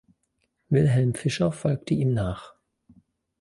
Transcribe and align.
Wilhelm 0.69 1.13
Fischer 1.13 1.51
folgte 1.51 1.93
ihm 1.93 2.11
nach. 2.15 2.55